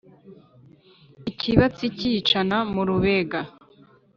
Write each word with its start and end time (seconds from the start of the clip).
Ikibatsi 1.31 1.85
kiyicana 1.97 2.57
mu 2.73 2.81
rubega, 2.87 3.41